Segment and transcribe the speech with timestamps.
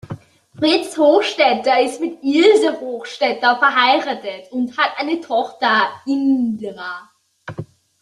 [0.57, 7.07] Fritz Hochstätter ist mit Ilse Hochstätter verheiratet und hat eine Tochter Indra.